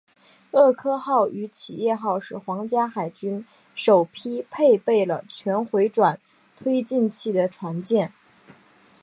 [0.49, 6.19] 厄科号与企业号是皇家海军首批配备了全回转
[6.57, 8.11] 推进器的船舰。